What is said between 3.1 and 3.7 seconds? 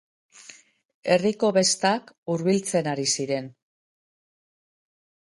ziren.